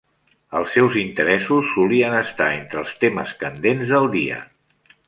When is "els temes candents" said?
2.85-3.95